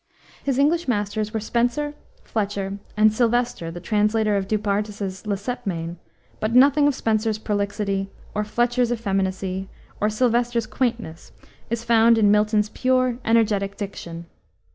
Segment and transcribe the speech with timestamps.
[0.43, 1.93] His English masters were Spenser,
[2.23, 5.97] Fletcher, and Sylvester, the translator of Du Bartas's La Sepmaine,
[6.39, 9.69] but nothing of Spenser's prolixity, or Fletcher's effeminacy,
[10.01, 11.33] or Sylvester's quaintness
[11.69, 14.25] is found in Milton's pure, energetic diction.